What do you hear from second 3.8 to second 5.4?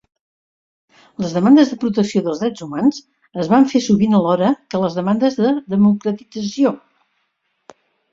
sovint alhora que les demandes